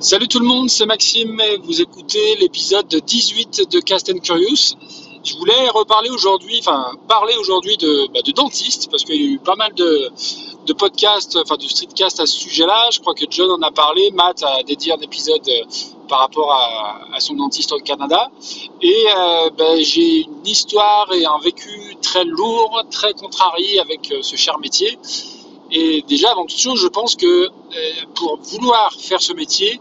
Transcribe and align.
Salut 0.00 0.28
tout 0.28 0.38
le 0.38 0.46
monde, 0.46 0.70
c'est 0.70 0.86
Maxime 0.86 1.42
vous 1.62 1.82
écoutez 1.82 2.34
l'épisode 2.36 2.86
18 2.88 3.70
de 3.70 3.80
Cast 3.80 4.10
and 4.10 4.20
Curious. 4.20 4.74
Je 5.22 5.34
voulais 5.34 5.68
reparler 5.68 6.08
aujourd'hui, 6.08 6.58
enfin 6.60 6.92
parler 7.06 7.34
aujourd'hui 7.38 7.76
de, 7.76 8.10
bah, 8.10 8.20
de 8.24 8.32
dentiste 8.32 8.90
parce 8.90 9.04
qu'il 9.04 9.16
y 9.16 9.28
a 9.28 9.30
eu 9.32 9.38
pas 9.38 9.56
mal 9.56 9.74
de, 9.74 10.10
podcasts, 10.72 11.36
enfin 11.36 11.56
de 11.56 11.68
streetcasts 11.68 12.18
à 12.18 12.24
ce 12.24 12.34
sujet-là. 12.34 12.88
Je 12.90 13.00
crois 13.00 13.12
que 13.12 13.26
John 13.28 13.50
en 13.50 13.60
a 13.60 13.70
parlé, 13.70 14.10
Matt 14.12 14.42
a 14.42 14.62
dédié 14.62 14.94
un 14.94 15.00
épisode 15.00 15.46
euh, 15.46 15.64
par 16.08 16.20
rapport 16.20 16.50
à, 16.50 17.00
à 17.14 17.20
son 17.20 17.34
dentiste 17.34 17.72
au 17.72 17.78
Canada. 17.80 18.30
Et 18.80 19.04
euh, 19.14 19.50
ben, 19.50 19.82
j'ai 19.82 20.22
une 20.22 20.46
histoire 20.46 21.12
et 21.12 21.26
un 21.26 21.38
vécu 21.44 21.94
très 22.00 22.24
lourd, 22.24 22.84
très 22.90 23.12
contrarié 23.12 23.78
avec 23.78 24.10
euh, 24.12 24.22
ce 24.22 24.36
cher 24.36 24.58
métier. 24.60 24.98
Et 25.72 26.02
déjà, 26.08 26.30
avant 26.30 26.46
toute 26.46 26.58
chose, 26.58 26.80
je 26.80 26.88
pense 26.88 27.14
que 27.16 27.26
euh, 27.26 27.48
pour 28.14 28.38
vouloir 28.42 28.92
faire 28.98 29.22
ce 29.22 29.32
métier, 29.32 29.80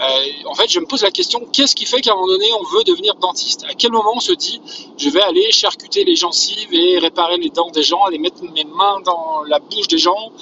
euh, 0.00 0.02
en 0.46 0.54
fait, 0.54 0.68
je 0.68 0.80
me 0.80 0.86
pose 0.86 1.02
la 1.02 1.10
question 1.10 1.40
qu'est-ce 1.52 1.74
qui 1.74 1.86
fait 1.86 2.00
qu'à 2.00 2.12
un 2.12 2.14
moment 2.14 2.28
donné, 2.28 2.46
on 2.58 2.64
veut 2.76 2.84
devenir 2.84 3.14
dentiste? 3.16 3.64
À 3.64 3.74
quel 3.74 3.92
moment 3.92 4.12
on 4.14 4.20
se 4.20 4.32
dit 4.32 4.60
je 4.96 5.08
vais 5.08 5.22
aller 5.22 5.50
charcuter 5.50 6.04
les 6.04 6.16
gencives 6.16 6.72
et 6.72 6.98
réparer 6.98 7.36
les 7.36 7.50
dents 7.50 7.70
des 7.70 7.82
gens, 7.82 8.02
aller 8.04 8.18
mettre 8.18 8.42
mes 8.42 8.64
mains 8.64 9.00
dans 9.04 9.42
la 9.46 9.58
bouche 9.58 9.88
des 9.88 9.98
gens, 9.98 10.32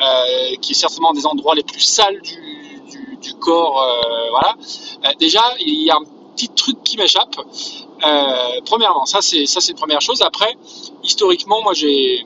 euh, 0.00 0.54
qui 0.60 0.72
est 0.72 0.76
certainement 0.76 1.12
des 1.12 1.26
endroits 1.26 1.54
les 1.54 1.62
plus 1.62 1.80
sales 1.80 2.20
du, 2.22 2.36
corps. 3.40 3.84
voilà. 4.30 4.54
Déjà, 5.18 5.42
il 5.60 5.82
y 5.82 5.90
a 5.90 5.96
un 5.96 6.04
petit 6.34 6.48
truc 6.48 6.82
qui 6.82 6.96
m'échappe. 6.96 7.36
Premièrement, 8.64 9.04
ça 9.06 9.20
c'est 9.20 9.46
ça 9.46 9.60
c'est 9.60 9.72
une 9.72 9.78
première 9.78 10.00
chose. 10.00 10.22
Après, 10.22 10.56
historiquement, 11.02 11.62
moi 11.62 11.74
j'ai 11.74 12.24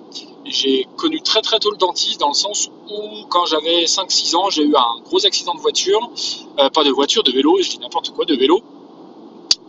j'ai 0.53 0.87
connu 0.97 1.21
très 1.23 1.41
très 1.41 1.59
tôt 1.59 1.71
le 1.71 1.77
dentiste 1.77 2.21
dans 2.21 2.29
le 2.29 2.35
sens 2.35 2.69
où 2.91 3.25
quand 3.31 3.47
j'avais 3.47 3.85
5-6 3.85 4.37
ans, 4.37 4.51
j'ai 4.51 4.63
eu 4.63 4.77
un 4.77 5.01
gros 5.05 5.25
accident 5.27 5.55
de 5.55 5.61
voiture, 5.61 6.11
euh, 6.59 6.69
pas 6.69 6.85
de 6.85 6.91
voiture, 6.91 7.23
de 7.23 7.33
vélo, 7.33 7.57
je 7.63 7.71
dis 7.71 7.79
n'importe 7.79 8.11
quoi, 8.11 8.25
de 8.25 8.37
vélo. 8.37 8.63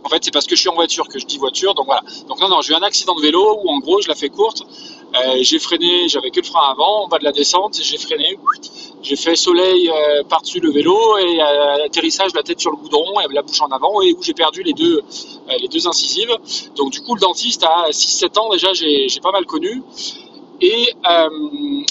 En 0.04 0.10
fait, 0.10 0.22
c'est 0.22 0.30
parce 0.30 0.46
que 0.46 0.54
je 0.54 0.60
suis 0.60 0.68
en 0.68 0.74
voiture 0.74 1.08
que 1.08 1.18
je 1.18 1.24
dis 1.24 1.38
voiture, 1.38 1.74
donc 1.74 1.86
voilà. 1.86 2.02
Donc 2.28 2.38
non, 2.38 2.48
non, 2.48 2.60
j'ai 2.60 2.74
eu 2.74 2.76
un 2.76 2.82
accident 2.82 3.14
de 3.14 3.22
vélo 3.22 3.60
où 3.64 3.70
en 3.70 3.78
gros, 3.78 4.02
je 4.02 4.08
la 4.08 4.14
fais 4.14 4.28
courte, 4.28 4.62
euh, 5.14 5.38
j'ai 5.40 5.58
freiné, 5.58 6.08
j'avais 6.08 6.30
que 6.30 6.40
le 6.40 6.46
frein 6.46 6.70
avant, 6.70 7.04
en 7.04 7.08
bas 7.08 7.18
de 7.18 7.24
la 7.24 7.32
descente, 7.32 7.78
j'ai 7.80 7.96
freiné, 7.96 8.36
j'ai 9.02 9.16
fait 9.16 9.34
soleil 9.34 9.88
euh, 9.90 10.22
par-dessus 10.24 10.60
le 10.60 10.70
vélo 10.70 11.16
et 11.18 11.40
euh, 11.40 11.86
atterrissage 11.86 12.34
la 12.34 12.42
tête 12.42 12.60
sur 12.60 12.70
le 12.70 12.76
goudron 12.76 13.18
et 13.20 13.32
la 13.32 13.40
bouche 13.40 13.62
en 13.62 13.68
avant 13.68 14.02
et 14.02 14.12
où 14.12 14.22
j'ai 14.22 14.34
perdu 14.34 14.62
les 14.62 14.74
deux, 14.74 15.02
les 15.58 15.68
deux 15.68 15.86
incisives. 15.86 16.36
Donc 16.74 16.90
du 16.90 17.00
coup, 17.00 17.14
le 17.14 17.20
dentiste 17.20 17.62
à 17.62 17.90
6-7 17.90 18.38
ans 18.38 18.50
déjà, 18.50 18.74
j'ai 18.74 19.08
pas 19.22 19.32
mal 19.32 19.46
connu. 19.46 19.82
Et, 20.60 20.88
euh, 21.10 21.28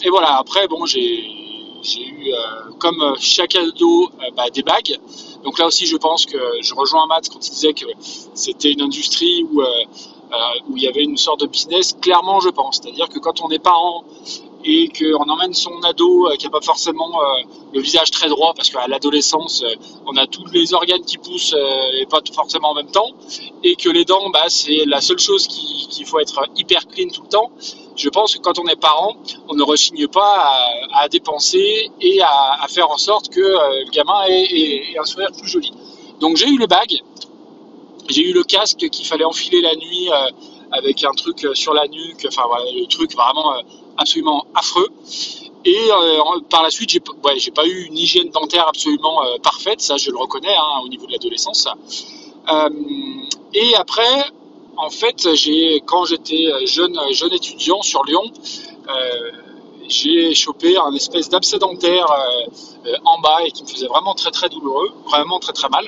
et 0.03 0.09
voilà, 0.09 0.37
après, 0.37 0.67
bon, 0.67 0.85
j'ai 0.85 1.25
eu, 1.25 2.31
euh, 2.31 2.71
comme 2.79 3.15
chaque 3.19 3.55
ado, 3.55 4.05
euh, 4.05 4.31
bah, 4.35 4.49
des 4.49 4.63
bagues. 4.63 4.97
Donc 5.43 5.59
là 5.59 5.67
aussi, 5.67 5.85
je 5.85 5.97
pense 5.97 6.25
que 6.25 6.37
je 6.61 6.73
rejoins 6.73 7.05
Matt 7.07 7.27
quand 7.29 7.45
il 7.45 7.51
disait 7.51 7.73
que 7.73 7.85
c'était 8.33 8.71
une 8.71 8.81
industrie 8.81 9.43
où, 9.43 9.61
il 10.75 10.81
y 10.81 10.87
avait 10.87 11.03
une 11.03 11.17
sorte 11.17 11.41
de 11.41 11.45
business. 11.47 11.95
Clairement, 12.01 12.39
je 12.39 12.49
pense. 12.49 12.79
C'est-à-dire 12.81 13.09
que 13.09 13.19
quand 13.19 13.41
on 13.41 13.49
est 13.49 13.59
parent 13.59 14.03
et 14.65 14.87
qu'on 14.87 15.29
emmène 15.29 15.53
son 15.53 15.77
ado 15.83 16.29
qui 16.39 16.45
n'a 16.45 16.49
pas 16.51 16.61
forcément 16.61 17.19
le 17.73 17.81
visage 17.81 18.09
très 18.09 18.29
droit, 18.29 18.53
parce 18.55 18.69
qu'à 18.71 18.87
l'adolescence, 18.87 19.63
on 20.07 20.15
a 20.15 20.25
tous 20.25 20.45
les 20.51 20.73
organes 20.73 21.03
qui 21.03 21.17
poussent 21.17 21.53
et 21.99 22.05
pas 22.07 22.21
forcément 22.33 22.69
en 22.71 22.73
même 22.73 22.89
temps, 22.89 23.11
et 23.63 23.75
que 23.75 23.89
les 23.89 24.05
dents, 24.05 24.29
bah, 24.31 24.45
c'est 24.47 24.85
la 24.87 25.01
seule 25.01 25.19
chose 25.19 25.45
qui- 25.47 25.87
qu'il 25.91 26.05
faut 26.05 26.19
être 26.19 26.47
hyper 26.55 26.87
clean 26.87 27.09
tout 27.09 27.21
le 27.23 27.29
temps. 27.29 27.51
Je 27.95 28.09
pense 28.09 28.35
que 28.35 28.41
quand 28.41 28.57
on 28.59 28.65
est 28.67 28.75
parent, 28.75 29.15
on 29.47 29.53
ne 29.53 29.63
rechigne 29.63 30.07
pas 30.07 30.51
à, 30.93 31.07
dépenser 31.09 31.91
et 32.01 32.21
à, 32.21 32.65
faire 32.67 32.89
en 32.89 32.97
sorte 32.97 33.29
que 33.29 33.39
euh, 33.39 33.83
le 33.85 33.91
gamin 33.91 34.23
ait, 34.27 34.97
un 34.99 35.05
sourire 35.05 35.29
plus 35.37 35.47
joli. 35.47 35.71
Donc 36.19 36.37
j'ai 36.37 36.47
eu 36.47 36.57
les 36.57 36.67
bagues, 36.67 37.01
j'ai 38.09 38.23
eu 38.23 38.33
le 38.33 38.43
casque 38.43 38.89
qu'il 38.89 39.05
fallait 39.05 39.25
enfiler 39.25 39.61
la 39.61 39.75
nuit 39.75 40.09
euh, 40.09 40.29
avec 40.71 41.03
un 41.03 41.11
truc 41.11 41.45
euh, 41.45 41.53
sur 41.53 41.73
la 41.73 41.87
nuque, 41.87 42.25
enfin 42.27 42.43
voilà, 42.47 42.65
le 42.71 42.85
truc 42.87 43.13
vraiment 43.13 43.53
absolument 43.97 44.45
affreux. 44.55 44.89
Et 45.65 45.87
par 46.49 46.61
la 46.61 46.69
suite, 46.69 46.89
j'ai 46.89 47.01
ouais, 47.23 47.51
pas 47.55 47.65
eu 47.65 47.85
une 47.85 47.97
hygiène 47.97 48.29
dentaire 48.31 48.67
absolument 48.67 49.21
parfaite, 49.41 49.79
ça 49.79 49.95
je 49.95 50.11
le 50.11 50.17
reconnais 50.17 50.53
hein, 50.53 50.81
au 50.83 50.89
niveau 50.89 51.05
de 51.05 51.13
l'adolescence. 51.13 51.69
Et 53.53 53.75
après, 53.75 54.25
en 54.77 54.89
fait, 54.89 55.27
quand 55.85 56.05
j'étais 56.05 56.47
jeune 56.65 56.97
jeune 57.11 57.33
étudiant 57.33 57.81
sur 57.81 58.03
Lyon, 58.03 58.23
euh, 58.89 59.31
j'ai 59.87 60.33
chopé 60.33 60.77
un 60.77 60.93
espèce 60.93 61.29
d'abcès 61.29 61.59
dentaire 61.59 62.05
euh, 62.11 62.49
euh, 62.87 62.95
en 63.05 63.19
bas 63.19 63.43
et 63.45 63.51
qui 63.51 63.63
me 63.63 63.67
faisait 63.67 63.87
vraiment 63.87 64.13
très 64.13 64.31
très 64.31 64.49
douloureux, 64.49 64.91
vraiment 65.05 65.39
très 65.39 65.53
très 65.53 65.69
mal. 65.69 65.85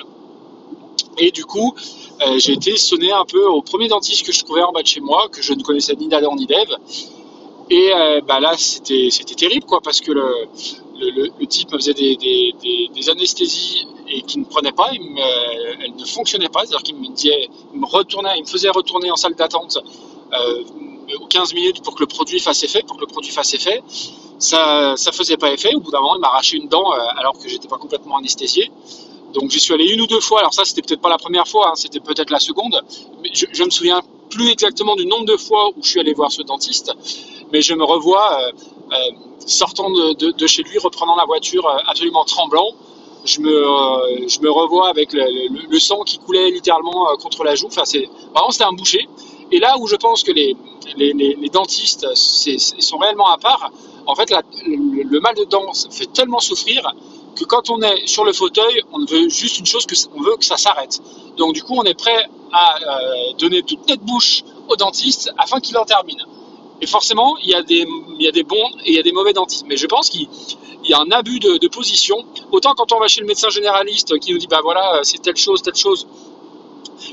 Et 1.17 1.31
du 1.31 1.45
coup, 1.45 1.73
euh, 2.27 2.37
j'ai 2.37 2.53
été 2.53 2.77
sonné 2.77 3.11
un 3.11 3.25
peu 3.25 3.45
au 3.45 3.61
premier 3.61 3.87
dentiste 3.87 4.25
que 4.25 4.31
je 4.31 4.43
trouvais 4.43 4.61
en 4.61 4.71
bas 4.71 4.81
de 4.81 4.87
chez 4.87 5.01
moi, 5.01 5.27
que 5.29 5.41
je 5.41 5.53
ne 5.53 5.63
connaissais 5.63 5.95
ni 5.95 6.07
d'Adam 6.07 6.35
ni 6.35 6.45
d'Ève. 6.45 6.75
Et 7.69 7.91
euh, 7.93 8.21
bah 8.21 8.39
là, 8.39 8.53
c'était 8.57 9.09
terrible, 9.35 9.65
quoi, 9.65 9.81
parce 9.81 10.01
que 10.01 10.11
le, 10.11 11.45
type 11.47 11.71
me 11.71 11.77
faisait 11.77 11.93
des 11.93 13.09
anesthésies 13.09 13.87
et 14.07 14.21
qui 14.23 14.39
ne 14.39 14.45
prenait 14.45 14.71
pas, 14.71 14.89
elle 14.91 15.95
ne 15.95 16.05
fonctionnait 16.05 16.49
pas, 16.49 16.61
c'est-à-dire 16.65 16.83
qu'il 16.83 16.95
me 16.95 17.85
retournait, 17.85 18.37
il 18.37 18.43
me 18.43 18.47
faisait 18.47 18.69
retourner 18.69 19.11
en 19.11 19.15
salle 19.15 19.35
d'attente 19.35 19.77
euh, 20.33 20.63
aux 21.19 21.27
15 21.27 21.53
minutes 21.53 21.83
pour 21.83 21.95
que 21.95 22.01
le 22.01 22.07
produit 22.07 22.39
fasse 22.39 22.63
effet, 22.63 22.83
pour 22.83 22.97
que 22.97 23.01
le 23.01 23.07
produit 23.07 23.31
fasse 23.31 23.53
effet. 23.53 23.81
Ça, 24.37 24.95
ça 24.97 25.11
faisait 25.11 25.37
pas 25.37 25.51
effet. 25.51 25.73
Au 25.75 25.79
bout 25.79 25.91
d'un 25.91 26.01
moment, 26.01 26.15
il 26.15 26.21
m'a 26.21 26.27
arraché 26.27 26.57
une 26.57 26.67
dent 26.67 26.91
euh, 26.93 26.97
alors 27.17 27.37
que 27.37 27.47
j'étais 27.47 27.67
pas 27.67 27.77
complètement 27.77 28.17
anesthésié. 28.17 28.71
Donc 29.33 29.49
j'y 29.49 29.59
suis 29.59 29.73
allé 29.73 29.85
une 29.85 30.01
ou 30.01 30.07
deux 30.07 30.19
fois. 30.19 30.39
Alors 30.39 30.53
ça, 30.53 30.65
c'était 30.65 30.81
peut-être 30.81 31.01
pas 31.01 31.09
la 31.09 31.17
première 31.17 31.47
fois, 31.47 31.69
hein, 31.69 31.75
c'était 31.75 31.99
peut-être 31.99 32.31
la 32.31 32.39
seconde. 32.39 32.81
Mais 33.21 33.29
je, 33.33 33.45
je 33.51 33.63
me 33.63 33.69
souviens 33.69 34.01
plus 34.29 34.49
exactement 34.49 34.95
du 34.95 35.05
nombre 35.05 35.25
de 35.25 35.37
fois 35.37 35.69
où 35.75 35.83
je 35.83 35.89
suis 35.89 35.99
allé 35.99 36.13
voir 36.13 36.31
ce 36.31 36.41
dentiste. 36.41 36.91
Mais 37.51 37.61
je 37.61 37.73
me 37.73 37.83
revois 37.83 38.39
euh, 38.41 38.51
euh, 38.91 38.95
sortant 39.45 39.89
de, 39.91 40.47
chez 40.47 40.63
lui, 40.63 40.77
reprenant 40.79 41.15
la 41.15 41.25
voiture 41.25 41.67
absolument 41.87 42.23
tremblant. 42.25 42.67
Je 43.25 43.39
me, 43.41 43.49
euh, 43.49 44.27
je 44.27 44.39
me 44.39 44.51
revois 44.51 44.87
avec 44.89 45.11
le, 45.13 45.79
sang 45.79 46.03
qui 46.03 46.19
coulait 46.19 46.51
littéralement 46.51 47.09
euh, 47.09 47.15
contre 47.15 47.43
la 47.43 47.55
joue. 47.55 47.67
Enfin, 47.67 47.83
c'est 47.85 48.07
vraiment 48.33 48.51
c'était 48.51 48.65
un 48.65 48.73
boucher. 48.73 49.07
Et 49.51 49.59
là 49.59 49.75
où 49.79 49.87
je 49.87 49.95
pense 49.95 50.23
que 50.23 50.31
les, 50.31 50.55
les, 50.97 51.49
dentistes 51.49 52.07
sont 52.15 52.97
réellement 52.97 53.29
à 53.29 53.37
part, 53.37 53.71
en 54.07 54.15
fait, 54.15 54.31
le, 54.65 55.19
mal 55.19 55.35
de 55.35 55.43
dents 55.45 55.71
fait 55.91 56.11
tellement 56.11 56.39
souffrir 56.39 56.93
que 57.35 57.43
quand 57.43 57.69
on 57.69 57.81
est 57.81 58.07
sur 58.07 58.23
le 58.23 58.33
fauteuil, 58.33 58.81
on 58.93 59.05
veut 59.05 59.29
juste 59.29 59.59
une 59.59 59.65
chose, 59.65 59.85
on 60.15 60.21
veut 60.21 60.37
que 60.37 60.45
ça 60.45 60.57
s'arrête. 60.57 61.01
Donc 61.37 61.53
du 61.53 61.63
coup, 61.63 61.73
on 61.75 61.83
est 61.83 61.93
prêt 61.97 62.25
à 62.51 62.75
euh, 62.75 63.33
donner 63.37 63.61
toute 63.63 63.87
notre 63.87 64.03
bouche 64.03 64.43
au 64.69 64.75
dentiste 64.75 65.31
afin 65.37 65.59
qu'il 65.59 65.77
en 65.77 65.85
termine. 65.85 66.23
Et 66.81 66.87
forcément, 66.87 67.37
il 67.41 67.49
y, 67.49 67.55
a 67.55 67.63
des, 67.63 67.85
bons 68.43 68.69
et 68.83 68.91
il 68.91 68.95
y 68.95 68.99
a 68.99 69.03
des 69.03 69.13
mauvais 69.13 69.33
dentistes. 69.33 69.65
Mais 69.67 69.77
je 69.77 69.87
pense 69.87 70.09
qu'il 70.09 70.27
il 70.83 70.91
y 70.91 70.93
a 70.93 70.99
un 70.99 71.11
abus 71.11 71.39
de, 71.39 71.67
position. 71.67 72.17
Autant 72.51 72.73
quand 72.75 72.91
on 72.91 72.99
va 72.99 73.07
chez 73.07 73.21
le 73.21 73.27
médecin 73.27 73.49
généraliste 73.49 74.19
qui 74.19 74.33
nous 74.33 74.37
dit, 74.37 74.47
bah 74.47 74.59
voilà, 74.63 74.99
c'est 75.03 75.19
telle 75.21 75.35
chose, 75.35 75.61
telle 75.61 75.75
chose, 75.75 76.07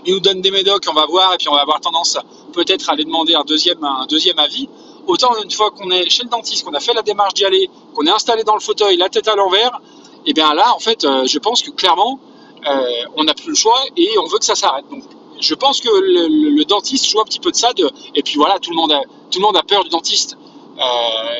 il 0.04 0.14
nous 0.14 0.20
donne 0.20 0.40
des 0.40 0.50
médocs, 0.50 0.84
on 0.90 0.92
va 0.92 1.06
voir, 1.06 1.34
et 1.34 1.38
puis 1.38 1.48
on 1.48 1.54
va 1.54 1.62
avoir 1.62 1.80
tendance 1.80 2.18
peut-être 2.52 2.90
à 2.90 2.92
aller 2.92 3.04
demander 3.04 3.34
un 3.34 3.44
deuxième, 3.44 3.82
un 3.82 4.06
deuxième 4.06 4.38
avis. 4.38 4.68
Autant 5.06 5.30
une 5.42 5.50
fois 5.50 5.70
qu'on 5.70 5.90
est 5.90 6.08
chez 6.10 6.22
le 6.22 6.28
dentiste, 6.28 6.64
qu'on 6.64 6.74
a 6.74 6.80
fait 6.80 6.92
la 6.92 7.02
démarche 7.02 7.34
d'y 7.34 7.44
aller, 7.44 7.68
qu'on 7.94 8.06
est 8.06 8.10
installé 8.10 8.44
dans 8.44 8.54
le 8.54 8.60
fauteuil, 8.60 8.96
la 8.96 9.08
tête 9.08 9.26
à 9.26 9.34
l'envers, 9.34 9.80
et 10.26 10.32
bien 10.32 10.54
là, 10.54 10.74
en 10.74 10.78
fait, 10.78 11.04
euh, 11.04 11.24
je 11.26 11.38
pense 11.38 11.62
que 11.62 11.70
clairement, 11.70 12.20
euh, 12.68 12.84
on 13.16 13.24
n'a 13.24 13.34
plus 13.34 13.50
le 13.50 13.56
choix 13.56 13.80
et 13.96 14.10
on 14.18 14.26
veut 14.26 14.38
que 14.38 14.44
ça 14.44 14.54
s'arrête. 14.54 14.84
Donc, 14.90 15.02
je 15.42 15.54
pense 15.54 15.80
que 15.80 15.88
le, 15.90 16.64
dentiste 16.64 17.06
joue 17.08 17.20
un 17.20 17.24
petit 17.24 17.40
peu 17.40 17.50
de 17.50 17.56
ça. 17.56 17.72
Et 18.14 18.22
puis 18.22 18.36
voilà, 18.36 18.58
tout 18.60 18.70
le 18.70 18.76
monde 18.76 18.92
a, 18.92 19.02
tout 19.30 19.38
le 19.40 19.42
monde 19.42 19.56
a 19.56 19.62
peur 19.62 19.82
du 19.84 19.90
dentiste. 19.90 20.38
Euh, 20.78 20.82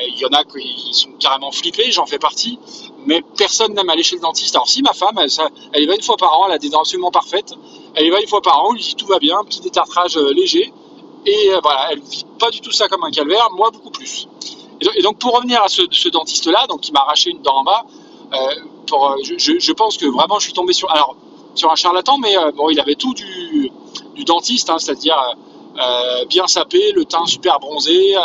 Il 0.09 0.19
y 0.19 0.25
en 0.25 0.29
a 0.37 0.43
qui 0.43 0.93
sont 0.93 1.11
carrément 1.19 1.51
flippés, 1.51 1.91
j'en 1.91 2.05
fais 2.05 2.19
partie. 2.19 2.59
Mais 3.05 3.23
personne 3.37 3.73
n'aime 3.73 3.89
aller 3.89 4.03
chez 4.03 4.15
le 4.17 4.21
dentiste. 4.21 4.55
Alors 4.55 4.67
si 4.67 4.81
ma 4.81 4.93
femme, 4.93 5.17
elle, 5.73 5.83
y 5.83 5.85
va 5.87 5.95
une 5.95 6.01
fois 6.01 6.17
par 6.17 6.37
an, 6.39 6.45
elle 6.47 6.53
a 6.53 6.57
des 6.59 6.69
dents 6.69 6.81
absolument 6.81 7.11
parfaites. 7.11 7.53
Elle 7.95 8.05
y 8.05 8.09
va 8.09 8.19
une 8.21 8.27
fois 8.27 8.41
par 8.41 8.63
an, 8.63 8.69
on 8.69 8.73
lui 8.73 8.81
dit 8.81 8.95
tout 8.95 9.07
va 9.07 9.19
bien, 9.19 9.43
petit 9.45 9.61
détartrage 9.61 10.17
euh, 10.17 10.33
léger. 10.33 10.73
Et 11.25 11.49
euh, 11.53 11.59
voilà, 11.63 11.89
elle 11.91 12.01
vit 12.01 12.25
pas 12.39 12.51
du 12.51 12.59
tout 12.59 12.71
ça 12.71 12.87
comme 12.89 13.03
un 13.03 13.11
calvaire, 13.11 13.49
moi 13.55 13.71
beaucoup 13.71 13.91
plus. 13.91 14.27
Et 14.97 15.01
donc, 15.01 15.17
pour 15.17 15.33
revenir 15.33 15.63
à 15.63 15.69
ce, 15.69 16.09
dentiste-là, 16.09 16.67
donc 16.67 16.81
qui 16.81 16.91
m'a 16.91 16.99
arraché 16.99 17.29
une 17.29 17.41
dent 17.41 17.55
en 17.55 17.63
bas, 17.63 17.85
je, 19.23 19.57
je- 19.59 19.71
pense 19.71 19.97
que 19.97 20.05
vraiment 20.05 20.39
je 20.39 20.45
suis 20.45 20.53
tombé 20.53 20.73
sur, 20.73 20.91
alors 20.91 21.15
sur 21.55 21.71
un 21.71 21.75
charlatan, 21.75 22.17
mais 22.17 22.35
bon, 22.53 22.69
il 22.69 22.79
avait 22.81 22.95
tout 22.95 23.13
du, 23.13 23.23
du 24.15 24.23
dentiste, 24.23 24.69
hein, 24.69 24.77
c'est-à-dire 24.79 25.17
euh, 25.79 26.25
bien 26.25 26.47
sapé, 26.47 26.91
le 26.91 27.05
teint 27.05 27.25
super 27.25 27.59
bronzé, 27.59 28.15
euh, 28.15 28.19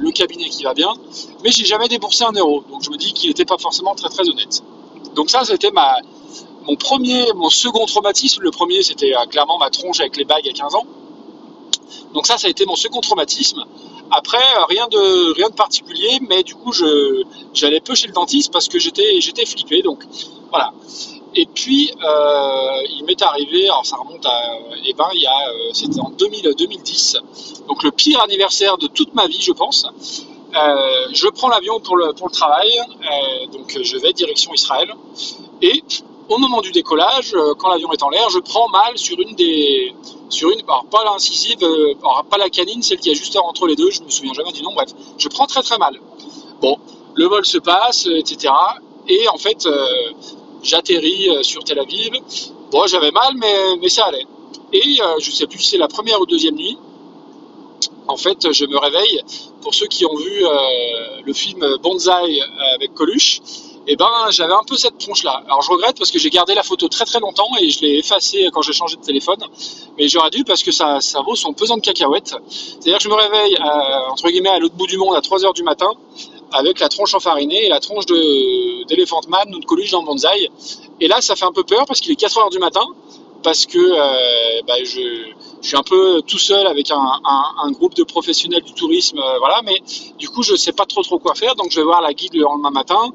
le, 0.00 0.10
cabinet 0.12 0.48
qui 0.48 0.64
va 0.64 0.74
bien, 0.74 0.92
mais 1.44 1.50
j'ai 1.50 1.64
jamais 1.64 1.88
déboursé 1.88 2.24
un 2.24 2.32
euro, 2.32 2.64
donc 2.70 2.82
je 2.82 2.90
me 2.90 2.96
dis 2.96 3.12
qu'il 3.12 3.28
n'était 3.28 3.44
pas 3.44 3.58
forcément 3.58 3.94
très 3.94 4.08
très 4.08 4.28
honnête. 4.28 4.62
Donc 5.14 5.30
ça, 5.30 5.44
c'était 5.44 5.70
ma 5.70 5.96
mon 6.68 6.76
premier, 6.76 7.32
mon 7.34 7.48
second 7.48 7.86
traumatisme. 7.86 8.42
Le 8.42 8.50
premier, 8.50 8.82
c'était 8.82 9.14
euh, 9.14 9.26
clairement 9.26 9.58
ma 9.58 9.70
tronche 9.70 10.00
avec 10.00 10.16
les 10.16 10.24
bagues 10.24 10.46
à 10.46 10.52
15 10.52 10.74
ans. 10.74 10.86
Donc 12.12 12.26
ça, 12.26 12.36
ça 12.36 12.46
a 12.46 12.50
été 12.50 12.66
mon 12.66 12.76
second 12.76 13.00
traumatisme. 13.00 13.64
Après, 14.10 14.38
euh, 14.38 14.64
rien 14.68 14.86
de, 14.88 15.32
rien 15.34 15.48
de 15.48 15.54
particulier, 15.54 16.18
mais 16.28 16.42
du 16.42 16.54
coup, 16.54 16.72
je, 16.72 17.22
j'allais 17.54 17.80
peu 17.80 17.94
chez 17.94 18.06
le 18.06 18.12
dentiste 18.12 18.52
parce 18.52 18.68
que 18.68 18.78
j'étais, 18.78 19.20
j'étais 19.20 19.46
flippé. 19.46 19.82
Donc 19.82 20.04
voilà. 20.50 20.72
Et 21.40 21.46
puis, 21.46 21.92
euh, 22.02 22.82
il 22.90 23.04
m'est 23.04 23.22
arrivé, 23.22 23.66
alors 23.66 23.86
ça 23.86 23.94
remonte 23.94 24.26
à, 24.26 24.58
eh 24.84 24.92
ben, 24.92 25.06
il 25.14 25.20
y 25.20 25.26
a, 25.26 25.50
euh, 25.50 25.70
c'était 25.72 26.00
en 26.00 26.10
2000, 26.10 26.52
2010, 26.58 27.16
donc 27.68 27.84
le 27.84 27.92
pire 27.92 28.20
anniversaire 28.22 28.76
de 28.76 28.88
toute 28.88 29.14
ma 29.14 29.28
vie, 29.28 29.40
je 29.40 29.52
pense. 29.52 29.86
Euh, 30.56 31.06
je 31.12 31.28
prends 31.28 31.48
l'avion 31.48 31.78
pour 31.78 31.96
le, 31.96 32.12
pour 32.14 32.26
le 32.26 32.32
travail, 32.32 32.72
donc 33.52 33.78
je 33.80 33.96
vais 33.98 34.12
direction 34.12 34.52
Israël. 34.52 34.92
Et 35.62 35.84
au 36.28 36.38
moment 36.38 36.60
du 36.60 36.72
décollage, 36.72 37.36
quand 37.58 37.68
l'avion 37.68 37.92
est 37.92 38.02
en 38.02 38.10
l'air, 38.10 38.28
je 38.30 38.40
prends 38.40 38.68
mal 38.70 38.98
sur 38.98 39.20
une 39.20 39.36
des, 39.36 39.94
sur 40.30 40.50
une, 40.50 40.62
alors 40.62 40.86
pas 40.90 41.04
l'incisive, 41.04 41.58
pas 42.28 42.38
la 42.38 42.50
canine, 42.50 42.82
celle 42.82 42.98
qui 42.98 43.10
est 43.10 43.14
juste 43.14 43.36
entre 43.36 43.68
les 43.68 43.76
deux, 43.76 43.92
je 43.92 44.02
me 44.02 44.10
souviens 44.10 44.32
jamais 44.32 44.50
du 44.50 44.62
nom, 44.64 44.74
bref, 44.74 44.88
je 45.18 45.28
prends 45.28 45.46
très 45.46 45.62
très 45.62 45.78
mal. 45.78 46.00
Bon, 46.60 46.78
le 47.14 47.26
vol 47.26 47.46
se 47.46 47.58
passe, 47.58 48.06
etc. 48.06 48.52
Et 49.06 49.28
en 49.28 49.38
fait, 49.38 49.68
j'atterris 50.62 51.28
euh, 51.30 51.42
sur 51.42 51.64
Tel 51.64 51.78
Aviv. 51.78 52.10
Bon, 52.70 52.86
j'avais 52.86 53.10
mal, 53.10 53.34
mais, 53.36 53.76
mais 53.80 53.88
ça 53.88 54.06
allait. 54.06 54.26
Et 54.72 55.00
euh, 55.00 55.14
je 55.20 55.30
sais 55.30 55.46
plus 55.46 55.58
si 55.58 55.70
c'est 55.70 55.78
la 55.78 55.88
première 55.88 56.20
ou 56.20 56.26
deuxième 56.26 56.56
nuit. 56.56 56.78
En 58.06 58.16
fait, 58.16 58.52
je 58.52 58.64
me 58.64 58.78
réveille. 58.78 59.22
Pour 59.62 59.74
ceux 59.74 59.86
qui 59.86 60.06
ont 60.06 60.16
vu 60.16 60.46
euh, 60.46 60.50
le 61.24 61.32
film 61.32 61.64
Bonzai 61.82 62.40
avec 62.74 62.94
Coluche, 62.94 63.40
eh 63.86 63.96
ben, 63.96 64.06
j'avais 64.30 64.52
un 64.52 64.64
peu 64.66 64.76
cette 64.76 64.98
tronche-là. 64.98 65.42
Alors, 65.46 65.62
je 65.62 65.70
regrette 65.70 65.98
parce 65.98 66.10
que 66.10 66.18
j'ai 66.18 66.30
gardé 66.30 66.54
la 66.54 66.62
photo 66.62 66.88
très 66.88 67.04
très 67.04 67.20
longtemps 67.20 67.48
et 67.60 67.70
je 67.70 67.80
l'ai 67.80 67.98
effacée 67.98 68.48
quand 68.52 68.62
j'ai 68.62 68.72
changé 68.72 68.96
de 68.96 69.02
téléphone. 69.02 69.42
Mais 69.98 70.08
j'aurais 70.08 70.30
dû 70.30 70.44
parce 70.44 70.62
que 70.62 70.72
ça, 70.72 71.00
ça 71.00 71.22
vaut 71.22 71.34
son 71.34 71.54
pesant 71.54 71.76
de 71.76 71.82
cacahuètes. 71.82 72.34
C'est-à-dire 72.48 72.98
que 72.98 73.02
je 73.02 73.08
me 73.08 73.14
réveille, 73.14 73.58
entre 74.10 74.28
guillemets, 74.28 74.50
à 74.50 74.58
l'autre 74.58 74.74
bout 74.74 74.86
du 74.86 74.98
monde 74.98 75.16
à 75.16 75.20
3 75.20 75.44
heures 75.44 75.54
du 75.54 75.62
matin 75.62 75.90
avec 76.52 76.80
la 76.80 76.88
tronche 76.88 77.14
enfarinée 77.14 77.66
et 77.66 77.68
la 77.68 77.80
tronche 77.80 78.06
d'Elephant 78.06 79.20
Man 79.28 79.54
ou 79.54 79.60
de 79.60 79.64
Coluche 79.64 79.90
dans 79.90 80.00
le 80.00 80.06
bonsaï. 80.06 80.48
Et 81.00 81.08
là, 81.08 81.20
ça 81.20 81.36
fait 81.36 81.44
un 81.44 81.52
peu 81.52 81.64
peur 81.64 81.84
parce 81.86 82.00
qu'il 82.00 82.12
est 82.12 82.16
4 82.16 82.38
heures 82.38 82.50
du 82.50 82.58
matin, 82.58 82.84
parce 83.42 83.66
que 83.66 83.78
euh, 83.78 84.62
bah, 84.66 84.74
je, 84.84 85.32
suis 85.60 85.76
un 85.76 85.82
peu 85.82 86.22
tout 86.26 86.38
seul 86.38 86.66
avec 86.66 86.90
un, 86.90 87.70
groupe 87.72 87.94
de 87.94 88.04
professionnels 88.04 88.62
du 88.62 88.72
tourisme, 88.72 89.18
euh, 89.18 89.38
voilà. 89.38 89.60
Mais 89.64 89.80
du 90.18 90.28
coup, 90.28 90.42
je 90.42 90.56
sais 90.56 90.72
pas 90.72 90.86
trop 90.86 91.02
trop 91.02 91.18
quoi 91.18 91.34
faire, 91.34 91.54
donc 91.54 91.70
je 91.70 91.76
vais 91.80 91.84
voir 91.84 92.00
la 92.00 92.12
guide 92.14 92.34
le 92.34 92.42
lendemain 92.42 92.70
matin. 92.70 93.12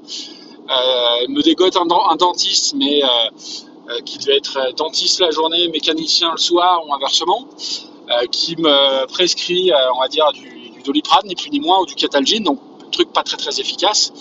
Euh, 0.69 1.27
me 1.27 1.41
dégote 1.41 1.75
un, 1.75 2.15
dentiste, 2.15 2.73
mais 2.75 3.03
euh, 3.03 3.99
qui 4.05 4.17
devait 4.17 4.37
être 4.37 4.73
dentiste 4.77 5.19
la 5.19 5.31
journée, 5.31 5.67
mécanicien 5.67 6.31
le 6.31 6.37
soir 6.37 6.81
ou 6.87 6.93
inversement, 6.93 7.47
qui 8.31 8.55
me 8.57 9.05
prescrit, 9.07 9.71
on 9.95 9.99
va 9.99 10.07
dire, 10.07 10.31
du, 10.33 10.71
doliprane, 10.85 11.25
ni 11.25 11.35
plus 11.35 11.49
ni 11.49 11.59
moins, 11.59 11.81
ou 11.81 11.85
du 11.85 11.95
catalgine, 11.95 12.47
truc 12.93 13.11
pas 13.11 13.23
très 13.23 13.37
très 13.37 13.59
efficace. 13.59 14.13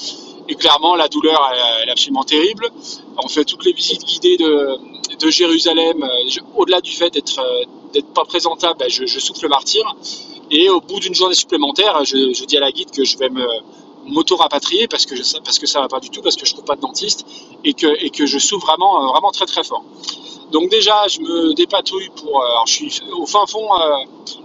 Et 0.48 0.54
clairement, 0.56 0.96
la 0.96 1.08
douleur, 1.08 1.40
elle, 1.80 1.88
est 1.88 1.92
absolument 1.92 2.24
terrible. 2.24 2.68
On 3.16 3.28
fait 3.28 3.44
toutes 3.44 3.64
les 3.64 3.72
visites 3.72 4.04
guidées 4.04 4.36
de, 4.36 4.76
de 5.18 5.30
Jérusalem. 5.30 6.04
Au-delà 6.56 6.80
du 6.80 6.90
fait 6.90 7.10
d'être 7.10 7.38
euh, 7.38 8.00
pas 8.14 8.24
présentable, 8.24 8.78
ben, 8.80 8.90
je, 8.90 9.18
souffle 9.20 9.48
martyr. 9.48 9.84
Et 10.50 10.68
au 10.68 10.80
bout 10.80 11.00
d'une 11.00 11.14
journée 11.14 11.34
supplémentaire, 11.34 12.04
je, 12.04 12.44
dis 12.44 12.56
à 12.56 12.60
la 12.60 12.72
guide 12.72 12.90
que 12.90 13.04
je 13.04 13.16
vais 13.18 13.30
me 13.30 13.46
m'auto-rapatrier 14.04 14.88
parce 14.88 15.06
que 15.06 15.14
parce 15.44 15.60
que 15.60 15.66
ça 15.68 15.80
va 15.80 15.86
pas 15.86 16.00
du 16.00 16.10
tout, 16.10 16.22
parce 16.22 16.34
que 16.34 16.44
je 16.44 16.52
trouve 16.52 16.64
pas 16.64 16.74
de 16.74 16.80
dentiste 16.80 17.24
et 17.62 17.72
que, 17.72 17.86
et 18.04 18.10
que 18.10 18.26
je 18.26 18.38
souffre 18.40 18.66
vraiment, 18.66 19.00
euh, 19.00 19.12
vraiment 19.12 19.30
très 19.30 19.46
très 19.46 19.62
fort. 19.62 19.84
Donc 20.52 20.70
déjà, 20.70 21.08
je 21.08 21.20
me 21.20 21.54
dépatouille 21.54 22.10
pour. 22.14 22.40
Euh, 22.40 22.44
alors, 22.44 22.66
je 22.66 22.74
suis 22.74 23.02
au 23.12 23.26
fin 23.26 23.46
fond 23.46 23.68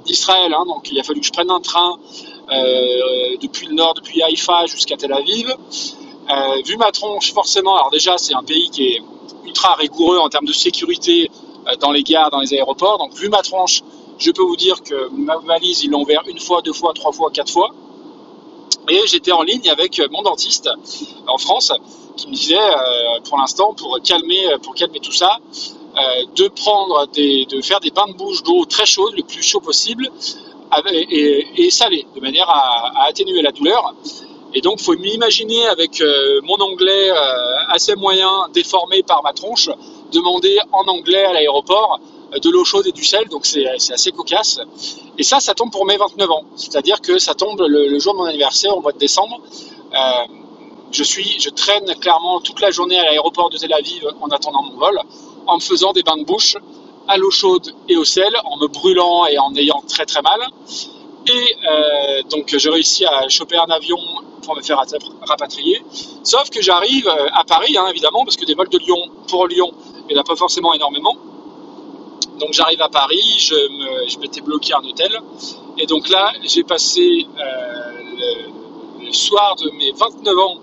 d'Israël, 0.06 0.54
hein, 0.54 0.64
donc 0.66 0.90
il 0.90 1.00
a 1.00 1.04
fallu 1.04 1.20
que 1.20 1.28
je 1.28 1.32
prenne 1.32 1.52
un 1.52 1.60
train 1.60 2.00
euh, 2.50 3.36
depuis 3.42 3.68
le 3.68 3.74
nord, 3.74 3.94
depuis 3.94 4.22
Haïfa 4.22 4.66
jusqu'à 4.68 4.96
Tel 4.96 5.12
Aviv. 5.12 5.54
Euh, 6.30 6.62
vu 6.66 6.78
ma 6.78 6.92
tronche, 6.92 7.34
forcément, 7.34 7.76
alors 7.76 7.92
déjà, 7.92 8.18
c'est 8.18 8.34
un 8.34 8.44
pays 8.44 8.70
qui 8.70 8.84
est 8.88 9.02
ultra 9.46 9.76
rigoureux 9.76 10.18
en 10.18 10.30
termes 10.30 10.46
de 10.46 10.54
sécurité 10.54 11.30
euh, 11.68 11.76
dans 11.78 11.92
les 11.92 12.04
gares, 12.04 12.30
dans 12.30 12.40
les 12.40 12.54
aéroports. 12.54 12.98
Donc, 13.00 13.14
vu 13.16 13.30
ma 13.30 13.42
tronche, 13.42 13.82
je 14.18 14.32
peux 14.32 14.44
vous 14.44 14.56
dire 14.56 14.82
que 14.82 15.10
ma 15.12 15.38
valise, 15.38 15.84
ils 15.84 15.92
l'ont 15.92 16.02
ouvert 16.02 16.24
une 16.28 16.40
fois, 16.40 16.62
deux 16.62 16.74
fois, 16.74 16.94
trois 16.94 17.12
fois, 17.12 17.32
quatre 17.32 17.52
fois. 17.52 17.72
Et 18.90 19.02
j'étais 19.08 19.34
en 19.34 19.44
ligne 19.44 19.70
avec 19.70 20.02
mon 20.12 20.22
dentiste 20.22 20.70
en 21.28 21.38
France 21.38 21.74
qui 22.16 22.28
me 22.30 22.34
disait, 22.34 22.56
pour 23.28 23.38
l'instant, 23.38 23.74
pour 23.74 24.00
calmer, 24.02 24.48
pour 24.64 24.76
calmer 24.76 25.02
tout 25.02 25.12
ça, 25.12 25.40
de 26.36 26.48
prendre 26.50 27.08
de 27.08 27.62
faire 27.62 27.80
des 27.80 27.92
bains 27.92 28.08
de 28.08 28.14
bouche 28.14 28.44
d'eau 28.44 28.66
très 28.66 28.86
chaude, 28.86 29.14
le 29.16 29.24
plus 29.24 29.42
chaud 29.42 29.60
possible, 29.60 30.12
et, 31.00 31.70
salé, 31.72 32.06
de 32.16 32.22
manière 32.22 32.50
à, 32.50 33.08
atténuer 33.08 33.42
la 33.42 33.52
douleur. 33.52 33.94
Et 34.54 34.62
donc, 34.62 34.80
faut 34.80 34.96
m'imaginer 34.96 35.68
avec 35.68 36.02
euh, 36.02 36.40
mon 36.44 36.56
anglais 36.56 37.10
euh, 37.12 37.16
assez 37.70 37.96
moyen, 37.96 38.48
déformé 38.54 39.04
par 39.04 39.22
ma 39.24 39.34
tronche, 39.34 39.70
demander 40.12 40.58
en 40.72 40.88
anglais 40.88 41.26
à 41.26 41.34
l'aéroport 41.34 42.00
euh, 42.34 42.40
de 42.40 42.50
l'eau 42.50 42.64
chaude 42.64 42.88
et 42.88 42.92
du 42.92 43.04
sel. 43.04 43.28
Donc, 43.28 43.46
c'est 43.46 43.68
assez 43.68 44.12
cocasse. 44.12 44.60
Et 45.18 45.24
ça, 45.24 45.40
ça 45.40 45.54
tombe 45.54 45.72
pour 45.72 45.86
mes 45.86 45.98
29 45.98 46.32
ans. 46.32 46.44
C'est-à-dire 46.56 47.02
que 47.02 47.20
ça 47.20 47.34
tombe 47.34 47.62
le, 47.68 48.00
jour 48.00 48.14
de 48.14 48.20
mon 48.20 48.26
anniversaire, 48.26 48.76
au 48.76 48.82
mois 48.82 48.94
de 48.94 49.00
décembre. 49.00 49.42
je 50.92 51.04
suis, 51.04 51.40
je 51.40 51.50
traîne 51.50 51.94
clairement 51.96 52.40
toute 52.40 52.62
la 52.62 52.72
journée 52.72 52.98
à 52.98 53.04
l'aéroport 53.04 53.50
de 53.50 53.58
Tel 53.58 53.74
Aviv 53.74 54.08
en 54.22 54.30
attendant 54.30 54.64
mon 54.64 54.78
vol, 54.78 55.00
en 55.48 55.56
me 55.56 55.62
faisant 55.62 55.94
des 55.94 56.04
bains 56.04 56.18
de 56.18 56.24
bouche 56.24 56.58
à 57.08 57.18
l'eau 57.18 57.32
chaude 57.32 57.74
et 57.88 57.96
au 57.98 58.04
sel 58.04 58.34
en 58.44 58.58
me 58.58 58.68
brûlant 58.68 59.26
et 59.26 59.38
en 59.38 59.54
ayant 59.56 59.82
très 59.88 60.06
très 60.06 60.22
mal. 60.22 60.40
Et 61.28 61.56
euh, 61.70 62.24
donc 62.30 62.56
j'ai 62.58 62.70
réussi 62.70 63.06
à 63.06 63.28
choper 63.30 63.58
un 63.58 63.70
avion 63.70 63.98
pour 64.44 64.56
me 64.56 64.62
faire 64.62 64.82
rapatrier. 65.22 65.82
Sauf 66.24 66.50
que 66.50 66.62
j'arrive 66.62 67.08
euh, 67.08 67.28
à 67.34 67.44
Paris, 67.44 67.78
hein, 67.78 67.88
évidemment, 67.90 68.24
parce 68.24 68.38
que 68.38 68.46
des 68.46 68.54
vols 68.54 68.70
de 68.70 68.78
Lyon 68.78 69.02
pour 69.28 69.48
Lyon, 69.48 69.72
il 70.10 70.14
n'y 70.14 70.18
en 70.18 70.22
a 70.22 70.24
pas 70.24 70.36
forcément 70.36 70.74
énormément. 70.74 71.16
Donc 72.40 72.54
j'arrive 72.54 72.82
à 72.82 72.90
Paris, 72.90 73.36
je 73.40 74.20
m'étais 74.20 74.42
bloqué 74.42 74.74
à 74.74 74.78
un 74.78 74.88
hôtel. 74.88 75.20
Et 75.78 75.86
donc 75.86 76.10
là, 76.10 76.34
j'ai 76.44 76.64
passé 76.64 77.28
euh, 77.38 78.48
le, 79.02 79.12
soir 79.12 79.56
de 79.56 79.70
mes 79.72 79.92
29 79.92 80.38
ans 80.40 80.58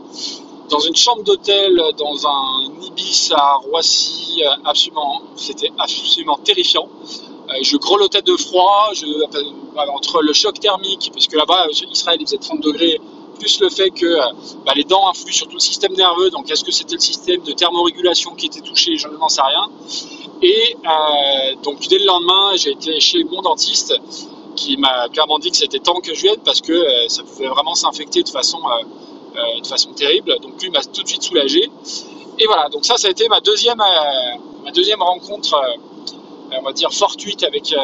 dans 0.70 0.80
une 0.80 0.96
chambre 0.96 1.22
d'hôtel, 1.22 1.80
dans 1.96 2.26
un 2.26 2.72
Ibis 2.82 3.30
à 3.34 3.56
Roissy, 3.56 4.42
euh, 4.44 4.56
absolument, 4.64 5.22
c'était 5.36 5.70
absolument 5.78 6.38
terrifiant. 6.42 6.88
Euh, 7.48 7.52
je 7.62 7.76
grelottais 7.76 8.22
de 8.22 8.36
froid, 8.36 8.90
entre 9.94 10.22
le 10.22 10.32
choc 10.32 10.58
thermique, 10.60 11.10
parce 11.12 11.26
que 11.26 11.36
là-bas, 11.36 11.66
euh, 11.66 11.86
Israël, 11.90 12.18
il 12.20 12.26
faisait 12.26 12.38
30 12.38 12.60
degrés, 12.60 13.00
plus 13.38 13.60
le 13.60 13.68
fait 13.68 13.90
que 13.90 14.16
bah, 14.64 14.72
les 14.74 14.84
dents 14.84 15.08
influent 15.08 15.32
sur 15.32 15.46
tout 15.48 15.54
le 15.54 15.60
système 15.60 15.92
nerveux, 15.94 16.30
donc 16.30 16.50
est-ce 16.50 16.64
que 16.64 16.72
c'était 16.72 16.94
le 16.94 17.00
système 17.00 17.42
de 17.42 17.52
thermorégulation 17.52 18.34
qui 18.34 18.46
était 18.46 18.60
touché, 18.60 18.96
je 18.96 19.08
n'en 19.08 19.28
sais 19.28 19.42
rien. 19.42 19.68
Et 20.42 20.76
euh, 20.84 21.54
donc 21.62 21.86
dès 21.88 21.98
le 21.98 22.04
lendemain, 22.04 22.52
j'ai 22.56 22.72
été 22.72 23.00
chez 23.00 23.24
mon 23.24 23.40
dentiste 23.40 23.94
qui 24.56 24.76
m'a 24.76 25.08
clairement 25.08 25.38
dit 25.38 25.50
que 25.50 25.56
c'était 25.56 25.78
temps 25.78 26.00
que 26.00 26.14
je 26.14 26.22
vienne 26.22 26.40
parce 26.44 26.60
que 26.60 26.72
euh, 26.72 27.08
ça 27.08 27.22
pouvait 27.22 27.48
vraiment 27.48 27.74
s'infecter 27.74 28.22
de 28.22 28.28
façon 28.28 28.58
euh, 28.58 28.84
euh, 29.36 29.60
de 29.60 29.66
façon 29.66 29.92
terrible. 29.92 30.38
Donc 30.40 30.62
lui 30.62 30.70
m'a 30.70 30.82
tout 30.82 31.02
de 31.02 31.08
suite 31.08 31.22
soulagé. 31.22 31.68
Et 32.38 32.46
voilà, 32.46 32.68
donc 32.68 32.84
ça, 32.84 32.96
ça 32.96 33.08
a 33.08 33.10
été 33.10 33.28
ma 33.28 33.40
deuxième, 33.40 33.80
euh, 33.80 34.36
ma 34.64 34.70
deuxième 34.70 35.02
rencontre, 35.02 35.54
euh, 35.54 36.56
on 36.58 36.62
va 36.62 36.72
dire 36.72 36.92
fortuite 36.92 37.42
avec, 37.42 37.74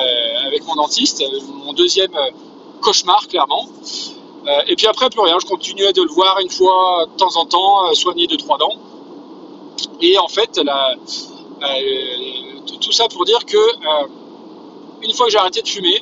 avec 0.46 0.64
mon 0.64 0.76
dentiste, 0.76 1.24
mon 1.64 1.72
deuxième 1.72 2.12
cauchemar 2.80 3.26
clairement. 3.26 3.66
et 4.68 4.76
puis 4.76 4.86
après, 4.86 5.10
plus 5.10 5.20
rien, 5.20 5.38
je 5.40 5.46
continuais 5.46 5.92
de 5.92 6.02
le 6.02 6.08
voir 6.08 6.38
une 6.38 6.50
fois 6.50 7.06
de 7.10 7.16
temps 7.16 7.36
en 7.36 7.46
temps, 7.46 7.92
soigner 7.94 8.28
deux, 8.28 8.36
trois 8.36 8.58
dents. 8.58 8.76
Et 10.00 10.18
en 10.18 10.28
fait, 10.28 10.60
tout 12.80 12.92
ça 12.92 13.08
pour 13.08 13.24
dire 13.24 13.44
que 13.44 13.58
une 15.02 15.12
fois 15.14 15.26
que 15.26 15.32
j'ai 15.32 15.38
arrêté 15.38 15.62
de 15.62 15.68
fumer, 15.68 16.00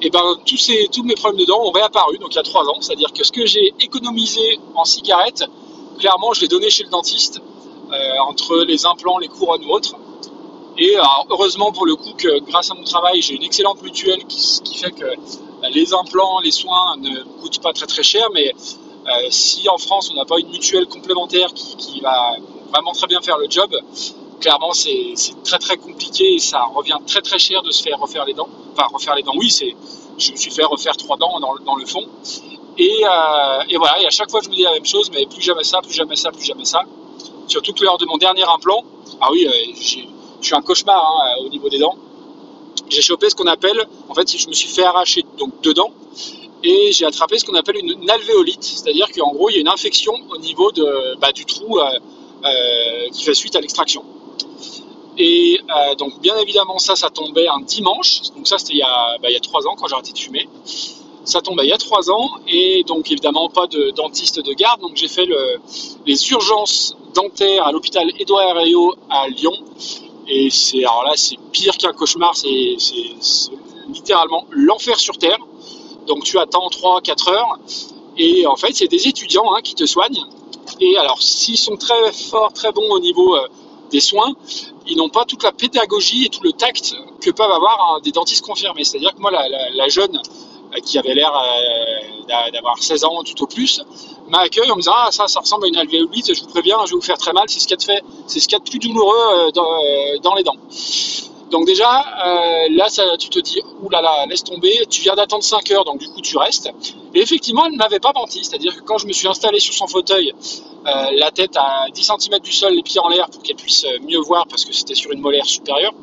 et 0.00 0.10
ben 0.10 0.36
tous, 0.46 0.56
ces, 0.56 0.88
tous 0.92 1.02
mes 1.02 1.14
problèmes 1.14 1.40
de 1.40 1.44
dents 1.44 1.62
ont 1.62 1.72
réapparu, 1.72 2.18
donc 2.18 2.32
il 2.32 2.36
y 2.36 2.38
a 2.38 2.42
trois 2.42 2.64
ans. 2.68 2.80
C'est-à-dire 2.80 3.12
que 3.12 3.24
ce 3.24 3.32
que 3.32 3.46
j'ai 3.46 3.74
économisé 3.80 4.60
en 4.74 4.84
cigarettes, 4.84 5.44
clairement, 5.98 6.32
je 6.32 6.42
l'ai 6.42 6.48
donné 6.48 6.70
chez 6.70 6.84
le 6.84 6.90
dentiste, 6.90 7.40
euh, 7.92 8.18
entre 8.28 8.58
les 8.58 8.86
implants, 8.86 9.18
les 9.18 9.28
couronnes 9.28 9.64
ou 9.64 9.72
autres. 9.72 9.96
Et 10.76 10.96
heureusement 11.30 11.72
pour 11.72 11.86
le 11.86 11.96
coup 11.96 12.12
que 12.16 12.38
grâce 12.40 12.70
à 12.70 12.74
mon 12.74 12.84
travail, 12.84 13.20
j'ai 13.20 13.34
une 13.34 13.42
excellente 13.42 13.82
mutuelle 13.82 14.24
qui, 14.26 14.60
qui, 14.62 14.78
fait 14.78 14.92
que 14.92 15.06
bah, 15.60 15.68
les 15.70 15.92
implants, 15.92 16.38
les 16.40 16.52
soins 16.52 16.96
ne 16.98 17.22
coûtent 17.40 17.60
pas 17.60 17.72
très 17.72 17.86
très 17.86 18.04
cher. 18.04 18.28
Mais 18.32 18.52
euh, 18.54 19.10
si 19.30 19.68
en 19.68 19.78
France 19.78 20.10
on 20.12 20.14
n'a 20.14 20.24
pas 20.24 20.38
une 20.38 20.50
mutuelle 20.50 20.86
complémentaire 20.86 21.52
qui, 21.52 21.76
qui, 21.76 22.00
va 22.00 22.36
vraiment 22.72 22.92
très 22.92 23.08
bien 23.08 23.20
faire 23.20 23.38
le 23.38 23.50
job, 23.50 23.74
clairement 24.38 24.72
c'est 24.72 25.14
très 25.42 25.58
très 25.58 25.78
compliqué 25.78 26.34
et 26.34 26.38
ça 26.38 26.62
revient 26.72 26.98
très 27.06 27.22
très 27.22 27.40
cher 27.40 27.62
de 27.62 27.72
se 27.72 27.82
faire 27.82 27.98
refaire 27.98 28.24
les 28.24 28.34
dents. 28.34 28.48
Enfin 28.78 28.88
refaire 28.92 29.14
les 29.16 29.22
dents, 29.22 29.34
oui, 29.36 29.50
c'est 29.50 29.74
je 30.18 30.32
me 30.32 30.36
suis 30.36 30.50
fait 30.50 30.64
refaire 30.64 30.96
trois 30.96 31.16
dents 31.16 31.38
dans, 31.40 31.76
le 31.76 31.86
fond. 31.86 32.04
Et, 32.76 33.04
euh, 33.04 33.62
et, 33.68 33.76
voilà, 33.76 34.00
et 34.02 34.06
à 34.06 34.10
chaque 34.10 34.30
fois 34.30 34.40
je 34.42 34.48
me 34.48 34.54
dis 34.54 34.62
la 34.62 34.72
même 34.72 34.84
chose, 34.84 35.10
mais 35.12 35.26
plus 35.26 35.42
jamais 35.42 35.64
ça, 35.64 35.80
plus 35.80 35.92
jamais 35.92 36.16
ça, 36.16 36.30
plus 36.30 36.44
jamais 36.44 36.64
ça. 36.64 36.82
Surtout 37.48 37.72
que 37.72 37.84
lors 37.84 37.98
de 37.98 38.06
mon 38.06 38.18
dernier 38.18 38.44
implant, 38.44 38.84
ah 39.20 39.30
oui, 39.32 39.46
euh, 39.46 39.50
je 39.74 39.82
suis 39.82 40.54
un 40.54 40.60
cauchemar 40.60 40.96
hein, 40.96 41.44
au 41.44 41.48
niveau 41.48 41.68
des 41.68 41.78
dents. 41.78 41.96
J'ai 42.88 43.02
chopé 43.02 43.30
ce 43.30 43.34
qu'on 43.34 43.46
appelle, 43.46 43.84
en 44.08 44.14
fait, 44.14 44.36
je 44.36 44.48
me 44.48 44.52
suis 44.54 44.68
fait 44.68 44.84
arracher 44.84 45.24
donc 45.38 45.60
deux 45.62 45.74
dents 45.74 45.92
et 46.62 46.92
j'ai 46.92 47.04
attrapé 47.04 47.38
ce 47.38 47.44
qu'on 47.44 47.54
appelle 47.54 47.76
une, 47.76 48.10
alvéolite, 48.10 48.62
c'est-à-dire 48.62 49.08
qu'en 49.12 49.32
gros 49.32 49.50
il 49.50 49.54
y 49.54 49.58
a 49.58 49.60
une 49.60 49.68
infection 49.68 50.14
au 50.30 50.38
niveau 50.38 50.70
de, 50.72 51.16
bah, 51.20 51.32
du 51.32 51.44
trou. 51.44 51.78
Euh, 52.44 53.08
qui 53.10 53.24
fait 53.24 53.34
suite 53.34 53.56
à 53.56 53.60
l'extraction. 53.60 54.04
Et 55.18 55.60
donc 55.98 56.20
bien 56.20 56.36
évidemment 56.38 56.78
ça, 56.78 56.94
ça 56.94 57.10
tombait 57.10 57.48
un 57.48 57.60
dimanche. 57.60 58.22
Donc 58.36 58.46
ça 58.46 58.58
c'était 58.58 58.74
il, 58.74 58.80
bah, 58.80 59.28
il, 59.28 59.32
y 59.32 59.36
a 59.36 59.40
trois 59.40 59.66
ans 59.66 59.74
quand 59.76 59.88
j'ai 59.88 59.94
arrêté 59.94 60.12
de 60.12 60.18
fumer. 60.18 60.48
Ça 61.24 61.40
tombait 61.40 61.64
il 61.64 61.70
y 61.70 61.72
a 61.72 61.78
trois 61.78 62.10
ans 62.10 62.28
et 62.46 62.84
donc 62.84 63.10
évidemment 63.10 63.48
pas 63.48 63.66
de 63.66 63.90
dentiste 63.90 64.40
de 64.40 64.52
garde. 64.52 64.80
Donc 64.80 64.92
j'ai 64.94 65.08
fait 65.08 65.26
le, 65.26 65.60
les 66.06 66.30
urgences 66.30 66.96
dentaires 67.14 67.66
à 67.66 67.72
l'hôpital 67.72 68.10
Édouard 68.18 68.56
Herriot 68.56 68.94
à 69.10 69.28
Lyon. 69.28 69.54
Et 70.28 70.50
c'est 70.50 70.84
alors 70.84 71.02
là 71.04 71.12
c'est 71.16 71.36
pire 71.52 71.76
qu'un 71.76 71.92
cauchemar. 71.92 72.36
C'est 72.36 72.76
littéralement 73.92 74.46
l'enfer 74.50 74.98
sur 75.00 75.18
terre. 75.18 75.38
Donc 76.06 76.24
tu 76.24 76.38
attends 76.38 76.68
3-4 76.68 77.30
heures. 77.30 77.58
Et 78.18 78.46
en 78.46 78.56
fait, 78.56 78.74
c'est 78.74 78.88
des 78.88 79.06
étudiants 79.06 79.54
hein, 79.54 79.60
qui 79.62 79.74
te 79.74 79.86
soignent. 79.86 80.24
Et 80.80 80.96
alors, 80.98 81.22
s'ils 81.22 81.58
sont 81.58 81.76
très 81.76 82.12
forts, 82.12 82.52
très 82.52 82.72
bons 82.72 82.90
au 82.90 82.98
niveau 82.98 83.36
euh, 83.36 83.46
des 83.90 84.00
soins, 84.00 84.32
ils 84.86 84.96
n'ont 84.96 85.08
pas 85.08 85.24
toute 85.24 85.42
la 85.42 85.52
pédagogie 85.52 86.26
et 86.26 86.28
tout 86.28 86.42
le 86.42 86.52
tact 86.52 86.94
que 87.20 87.30
peuvent 87.30 87.50
avoir 87.50 88.00
des 88.02 88.12
dentistes 88.12 88.44
confirmés. 88.44 88.84
C'est-à-dire 88.84 89.14
que 89.14 89.20
moi, 89.20 89.30
la, 89.30 89.88
jeune 89.88 90.16
euh, 90.16 90.80
qui 90.80 90.98
avait 90.98 91.14
l'air 91.14 91.32
euh, 91.32 92.50
d'avoir 92.52 92.78
16 92.78 93.04
ans 93.04 93.22
tout 93.22 93.42
au 93.42 93.46
plus, 93.46 93.82
m'a 94.28 94.40
accueilli 94.40 94.70
en 94.70 94.76
me 94.76 94.80
disant 94.80 94.94
Ah, 94.94 95.08
ça, 95.10 95.28
ça 95.28 95.40
ressemble 95.40 95.64
à 95.64 95.68
une 95.68 95.76
alvéolite, 95.76 96.34
je 96.34 96.40
vous 96.40 96.48
préviens, 96.48 96.78
je 96.86 96.90
vais 96.92 96.96
vous 96.96 97.02
faire 97.02 97.18
très 97.18 97.32
mal, 97.32 97.44
c'est 97.48 97.60
ce 97.60 97.66
qu'il 97.66 97.72
y 97.72 97.74
a 97.74 97.76
de 97.78 97.82
fait, 97.82 98.04
c'est 98.26 98.40
ce 98.40 98.48
qu'il 98.48 98.56
y 98.58 98.60
a 98.60 98.64
de 98.64 98.68
plus 98.68 98.78
douloureux 98.78 99.50
dans 99.52 100.34
les 100.34 100.42
dents. 100.42 100.56
Donc 101.50 101.66
déjà, 101.66 102.00
euh, 102.26 102.68
là, 102.70 102.88
tu 103.18 103.30
te 103.30 103.38
dis, 103.38 103.60
oulala, 103.82 104.26
laisse 104.26 104.44
tomber, 104.44 104.84
tu 104.90 105.00
viens 105.00 105.14
d'attendre 105.14 105.42
5 105.42 105.70
heures, 105.70 105.84
donc 105.84 105.98
du 105.98 106.08
coup, 106.08 106.20
tu 106.20 106.36
restes. 106.36 106.70
Et 107.14 107.20
effectivement, 107.20 107.64
elle 107.66 107.72
ne 107.72 107.78
m'avait 107.78 108.00
pas 108.00 108.12
menti, 108.14 108.44
c'est-à-dire 108.44 108.76
que 108.76 108.82
quand 108.82 108.98
je 108.98 109.06
me 109.06 109.12
suis 109.12 109.28
installé 109.28 109.58
sur 109.58 109.72
son 109.72 109.86
fauteuil, 109.86 110.32
euh, 110.86 111.06
la 111.12 111.30
tête 111.30 111.56
à 111.56 111.86
10 111.92 112.02
cm 112.02 112.38
du 112.40 112.52
sol, 112.52 112.74
les 112.74 112.82
pieds 112.82 113.00
en 113.00 113.08
l'air, 113.08 113.30
pour 113.30 113.42
qu'elle 113.42 113.56
puisse 113.56 113.84
euh, 113.84 113.98
mieux 114.06 114.18
voir, 114.18 114.46
parce 114.46 114.64
que 114.64 114.74
c'était 114.74 114.94
sur 114.94 115.10
une 115.10 115.20
molaire 115.20 115.46
supérieure, 115.46 115.94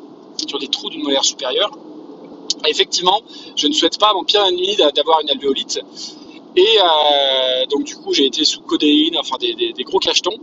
sur 0.48 0.58
des 0.58 0.68
trous 0.68 0.90
d'une 0.90 1.02
molaire 1.02 1.24
supérieure, 1.24 1.70
effectivement, 2.66 3.20
je 3.54 3.68
ne 3.68 3.72
souhaite 3.72 3.98
pas 3.98 4.08
à 4.10 4.14
mon 4.14 4.24
pire 4.24 4.44
ennemi 4.44 4.76
d'avoir 4.94 5.20
une 5.20 5.30
alvéolite. 5.30 5.80
Et 6.56 6.78
donc 7.68 7.84
du 7.84 7.96
coup, 7.96 8.14
j'ai 8.14 8.24
été 8.24 8.44
sous 8.44 8.62
codéine, 8.62 9.18
enfin 9.18 9.36
des 9.38 9.84
gros 9.84 9.98
cachetons. 9.98 10.38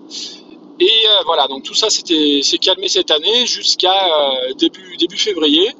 Et 0.80 0.86
euh, 0.86 1.24
voilà, 1.26 1.48
donc 1.48 1.64
tout 1.64 1.74
ça 1.74 1.90
s'est 1.90 2.58
calmé 2.60 2.88
cette 2.88 3.12
année 3.12 3.46
jusqu'à 3.46 3.94
euh, 3.94 4.54
début, 4.58 4.98
début 4.98 5.18
février, 5.18 5.72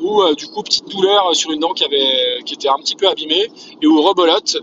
où 0.00 0.22
euh, 0.22 0.34
du 0.34 0.46
coup 0.48 0.62
petite 0.62 0.88
douleur 0.88 1.36
sur 1.36 1.50
une 1.50 1.60
dent 1.60 1.72
qui, 1.74 1.84
avait, 1.84 2.42
qui 2.46 2.54
était 2.54 2.68
un 2.68 2.78
petit 2.78 2.96
peu 2.96 3.08
abîmée, 3.08 3.48
et 3.80 3.86
où 3.86 4.00
rebolote, 4.00 4.56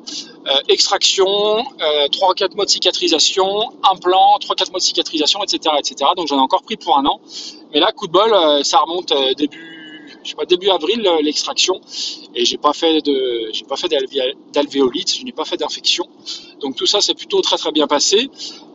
extraction, 0.67 1.27
3-4 1.27 2.55
mois 2.55 2.65
de 2.65 2.69
cicatrisation, 2.71 3.69
implant, 3.83 4.39
3-4 4.39 4.71
mois 4.71 4.79
de 4.79 4.83
cicatrisation, 4.83 5.43
etc. 5.43 5.75
etc. 5.77 6.11
Donc 6.17 6.27
j'en 6.27 6.38
ai 6.38 6.41
encore 6.41 6.63
pris 6.63 6.75
pour 6.75 6.97
un 6.97 7.05
an. 7.05 7.21
Mais 7.71 7.79
là, 7.79 7.91
coup 7.91 8.07
de 8.07 8.11
bol, 8.11 8.35
ça 8.63 8.79
remonte 8.79 9.13
début 9.38 9.79
je 10.23 10.29
sais 10.29 10.35
pas, 10.35 10.45
début 10.45 10.69
avril 10.69 11.01
l'extraction 11.21 11.79
et 12.35 12.45
j'ai 12.45 12.57
pas 12.57 12.73
fait 12.73 13.01
de 13.01 13.49
j'ai 13.53 13.63
pas 13.63 13.75
fait 13.77 13.88
d'alvéolite, 14.53 15.15
je 15.15 15.23
n'ai 15.23 15.31
pas 15.31 15.45
fait 15.45 15.57
d'infection. 15.57 16.05
Donc 16.62 16.75
tout 16.75 16.86
ça 16.86 17.01
c'est 17.01 17.13
plutôt 17.13 17.41
très 17.41 17.57
très 17.57 17.71
bien 17.71 17.88
passé. 17.88 18.29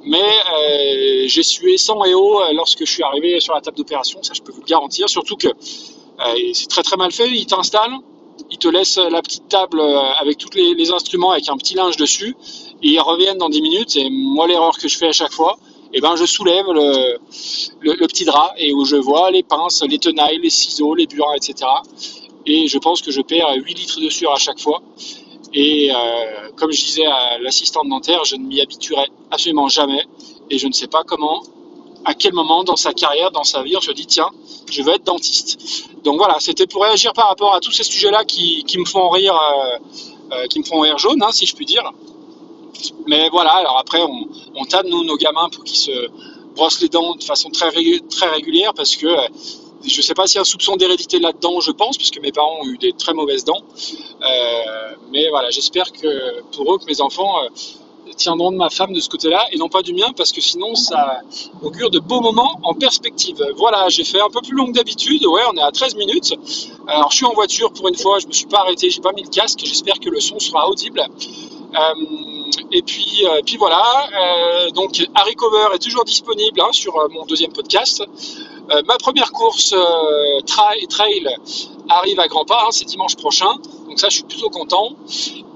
Mais 0.04 0.20
euh, 0.20 1.24
j'ai 1.26 1.42
sué 1.42 1.78
sang 1.78 2.04
et 2.04 2.14
eau 2.14 2.40
euh, 2.40 2.52
lorsque 2.52 2.84
je 2.84 2.92
suis 2.92 3.02
arrivé 3.02 3.40
sur 3.40 3.54
la 3.54 3.60
table 3.60 3.76
d'opération, 3.76 4.22
ça 4.22 4.34
je 4.34 4.42
peux 4.42 4.52
vous 4.52 4.60
le 4.60 4.66
garantir, 4.66 5.08
surtout 5.08 5.36
que 5.36 5.48
euh, 5.48 6.52
c'est 6.52 6.68
très 6.68 6.82
très 6.82 6.96
mal 6.96 7.10
fait, 7.10 7.30
il 7.30 7.46
t'installe, 7.46 7.92
il 8.50 8.58
te 8.58 8.68
laisse 8.68 8.98
la 8.98 9.22
petite 9.22 9.48
table 9.48 9.80
avec 10.20 10.36
tous 10.36 10.50
les, 10.54 10.90
instruments 10.90 11.30
avec 11.30 11.48
un 11.48 11.56
petit 11.56 11.74
linge 11.74 11.96
dessus, 11.96 12.36
et 12.82 12.88
ils 12.88 13.00
reviennent 13.00 13.38
dans 13.38 13.48
10 13.48 13.62
minutes, 13.62 13.96
et 13.96 14.10
moi 14.10 14.46
l'erreur 14.46 14.76
que 14.76 14.88
je 14.88 14.98
fais 14.98 15.08
à 15.08 15.12
chaque 15.12 15.32
fois, 15.32 15.56
eh 15.94 16.00
ben 16.00 16.16
je 16.16 16.26
soulève 16.26 16.66
le, 16.66 17.18
le, 17.80 18.06
petit 18.06 18.24
drap 18.24 18.52
et 18.58 18.74
où 18.74 18.84
je 18.84 18.96
vois 18.96 19.30
les 19.30 19.42
pinces, 19.42 19.82
les 19.88 19.98
tenailles, 19.98 20.38
les 20.38 20.50
ciseaux, 20.50 20.94
les 20.94 21.06
burins, 21.06 21.34
etc. 21.36 21.70
Et 22.46 22.66
je 22.66 22.78
pense 22.78 23.00
que 23.00 23.10
je 23.10 23.22
perds 23.22 23.54
8 23.54 23.74
litres 23.74 24.00
de 24.00 24.10
sueur 24.10 24.32
à 24.32 24.38
chaque 24.38 24.58
fois. 24.58 24.82
Et 25.54 25.90
euh, 25.90 26.50
comme 26.56 26.72
je 26.72 26.84
disais 26.84 27.06
à 27.06 27.38
l'assistante 27.38 27.88
dentaire, 27.88 28.24
je 28.24 28.34
ne 28.34 28.44
m'y 28.44 28.60
habituerai 28.60 29.06
absolument 29.30 29.68
jamais. 29.68 30.04
Et 30.50 30.58
je 30.58 30.66
ne 30.66 30.72
sais 30.72 30.88
pas 30.88 31.04
comment, 31.04 31.42
à 32.04 32.14
quel 32.14 32.32
moment 32.32 32.64
dans 32.64 32.76
sa 32.76 32.92
carrière, 32.92 33.30
dans 33.30 33.44
sa 33.44 33.62
vie, 33.62 33.76
se 33.80 33.92
dit 33.92 34.06
tiens, 34.06 34.30
je 34.70 34.82
veux 34.82 34.92
être 34.92 35.04
dentiste. 35.04 35.88
Donc 36.02 36.16
voilà, 36.16 36.36
c'était 36.40 36.66
pour 36.66 36.82
réagir 36.82 37.12
par 37.12 37.28
rapport 37.28 37.54
à 37.54 37.60
tous 37.60 37.70
ces 37.70 37.84
sujets-là 37.84 38.24
qui, 38.24 38.64
qui, 38.64 38.78
me 38.78 38.84
font 38.84 39.08
rire, 39.10 39.34
euh, 39.34 39.78
euh, 40.32 40.46
qui 40.48 40.58
me 40.58 40.64
font 40.64 40.80
rire 40.80 40.98
jaune, 40.98 41.22
hein, 41.22 41.30
si 41.30 41.46
je 41.46 41.54
puis 41.54 41.66
dire. 41.66 41.88
Mais 43.06 43.28
voilà, 43.30 43.52
alors 43.52 43.78
après, 43.78 44.02
on, 44.02 44.28
on 44.56 44.64
tanne 44.64 44.88
nous 44.88 45.04
nos 45.04 45.16
gamins 45.16 45.48
pour 45.50 45.62
qu'ils 45.62 45.78
se 45.78 46.08
brossent 46.56 46.80
les 46.80 46.88
dents 46.88 47.14
de 47.14 47.22
façon 47.22 47.50
très, 47.50 47.70
très 48.10 48.28
régulière 48.28 48.74
parce 48.74 48.96
que 48.96 49.06
je 49.86 49.98
ne 49.98 50.02
sais 50.02 50.14
pas 50.14 50.26
s'il 50.26 50.36
y 50.36 50.38
a 50.38 50.42
un 50.42 50.44
soupçon 50.44 50.76
d'hérédité 50.76 51.18
là-dedans, 51.18 51.60
je 51.60 51.70
pense, 51.70 51.96
puisque 51.96 52.20
mes 52.20 52.32
parents 52.32 52.58
ont 52.62 52.66
eu 52.66 52.78
des 52.78 52.92
très 52.92 53.12
mauvaises 53.12 53.44
dents. 53.44 53.62
Euh, 54.22 54.94
mais 55.12 55.28
voilà, 55.28 55.50
j'espère 55.50 55.92
que 55.92 56.42
pour 56.52 56.74
eux, 56.74 56.78
que 56.78 56.86
mes 56.86 57.00
enfants 57.00 57.42
euh, 57.42 58.12
tiendront 58.16 58.50
de 58.52 58.56
ma 58.56 58.70
femme 58.70 58.92
de 58.92 59.00
ce 59.00 59.08
côté-là 59.08 59.46
et 59.52 59.58
non 59.58 59.68
pas 59.68 59.82
du 59.82 59.92
mien, 59.92 60.12
parce 60.16 60.32
que 60.32 60.40
sinon, 60.40 60.74
ça 60.74 61.20
augure 61.62 61.90
de 61.90 61.98
beaux 61.98 62.20
moments 62.20 62.60
en 62.62 62.74
perspective. 62.74 63.44
Voilà, 63.56 63.88
j'ai 63.88 64.04
fait 64.04 64.20
un 64.20 64.30
peu 64.30 64.40
plus 64.40 64.56
long 64.56 64.66
que 64.66 64.72
d'habitude. 64.72 65.26
Ouais, 65.26 65.42
on 65.52 65.56
est 65.56 65.62
à 65.62 65.70
13 65.70 65.96
minutes. 65.96 66.34
Alors, 66.86 67.10
je 67.10 67.16
suis 67.16 67.26
en 67.26 67.34
voiture 67.34 67.72
pour 67.72 67.88
une 67.88 67.96
fois, 67.96 68.18
je 68.18 68.24
ne 68.24 68.28
me 68.28 68.34
suis 68.34 68.46
pas 68.46 68.60
arrêté, 68.60 68.90
j'ai 68.90 69.00
pas 69.00 69.12
mis 69.12 69.22
le 69.22 69.30
casque. 69.30 69.60
J'espère 69.64 70.00
que 70.00 70.08
le 70.08 70.20
son 70.20 70.38
sera 70.38 70.68
audible. 70.68 71.00
Euh, 71.00 71.78
et 72.70 72.82
puis, 72.82 73.24
puis 73.44 73.56
voilà. 73.56 73.82
donc, 74.74 75.04
Harry 75.14 75.34
Cover 75.34 75.74
est 75.74 75.78
toujours 75.78 76.04
disponible 76.04 76.60
hein, 76.60 76.72
sur 76.72 76.94
mon 77.10 77.24
deuxième 77.26 77.52
podcast. 77.52 78.04
Euh, 78.70 78.82
ma 78.86 78.96
première 78.96 79.30
course 79.32 79.74
euh, 79.74 80.40
trail, 80.46 81.28
arrive 81.88 82.18
à 82.18 82.28
grands 82.28 82.46
pas, 82.46 82.64
hein, 82.66 82.70
c'est 82.70 82.86
dimanche 82.86 83.14
prochain, 83.16 83.52
donc 83.86 84.00
ça 84.00 84.08
je 84.08 84.16
suis 84.16 84.24
plutôt 84.24 84.48
content. 84.48 84.90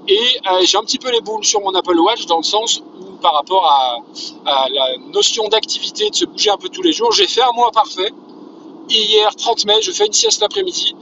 Et 0.07 0.17
euh, 0.17 0.61
j'ai 0.63 0.77
un 0.77 0.83
petit 0.83 0.99
peu 0.99 1.11
les 1.11 1.21
boules 1.21 1.43
sur 1.43 1.61
mon 1.61 1.73
Apple 1.73 1.97
Watch 1.99 2.25
dans 2.27 2.37
le 2.37 2.43
sens 2.43 2.81
où 2.99 3.17
par 3.21 3.33
rapport 3.33 3.65
à, 3.65 3.99
la 4.45 4.97
notion 5.11 5.47
d'activité, 5.47 6.09
de 6.09 6.15
se 6.15 6.25
bouger 6.25 6.51
un 6.51 6.57
peu 6.57 6.69
tous 6.69 6.81
les 6.81 6.93
jours, 6.93 7.11
j'ai 7.11 7.27
fait 7.27 7.41
un 7.41 7.51
mois 7.51 7.71
parfait. 7.71 8.11
Hier, 8.89 9.35
30 9.35 9.65
mai, 9.65 9.81
je 9.81 9.91
fais 9.91 10.07
une 10.07 10.13
sieste 10.13 10.41
l'après-midi. 10.41 10.95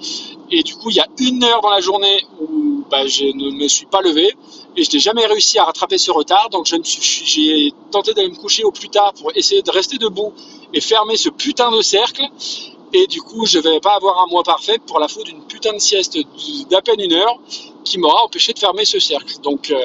Et 0.52 0.64
du 0.64 0.76
coup, 0.76 0.90
il 0.90 0.96
y 0.96 1.00
a 1.00 1.08
une 1.20 1.44
heure 1.44 1.62
dans 1.62 1.70
la 1.70 1.80
journée 1.80 2.20
où 2.40 2.66
bah, 2.89 3.06
je 3.08 3.25
ne 3.25 3.51
me 3.51 3.67
suis 3.67 3.86
pas 3.86 4.01
levé 4.01 4.34
et 4.75 4.84
je 4.84 4.91
n'ai 4.91 5.00
jamais 5.00 5.25
réussi 5.25 5.58
à 5.60 5.65
rattraper 5.65 5.98
ce 5.98 6.12
retard. 6.12 6.50
Donc, 6.50 6.65
j'ai 6.65 7.72
tenté 7.91 8.13
d'aller 8.13 8.29
me 8.29 8.36
coucher 8.36 8.63
au 8.63 8.72
plus 8.72 8.89
tard 8.89 9.13
pour 9.13 9.32
essayer 9.36 9.62
de 9.62 9.72
rester 9.72 9.98
debout 9.98 10.34
et 10.74 10.82
fermer 10.82 11.17
ce 11.17 11.29
putain 11.29 11.72
de 11.72 11.82
cercle. 11.82 12.24
Et 12.94 13.06
du 13.08 13.22
coup, 13.22 13.46
je 13.46 13.60
vais 13.60 13.79
pas 13.82 13.96
avoir 13.96 14.24
un 14.24 14.27
mois 14.27 14.44
parfait 14.44 14.79
pour 14.86 15.00
la 15.00 15.10
faute 15.10 15.25
d'une 15.25 15.44
putain 15.44 15.74
de 15.74 15.79
sieste 15.79 16.17
d'à 16.70 16.82
peine 16.82 17.01
une 17.01 17.13
heure 17.13 17.38
qui 17.84 17.98
m'aura 17.98 18.24
empêché 18.24 18.53
de 18.53 18.60
fermer 18.60 18.86
ce 18.86 19.00
cercle. 19.00 19.41
Donc, 19.41 19.72
euh, 19.72 19.82